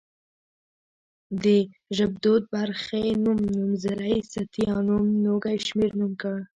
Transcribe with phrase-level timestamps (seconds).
[1.43, 1.45] د
[1.97, 6.37] ژبدود برخې نوم، نومځری ستيانوم، نوږی شمېرنوم کړ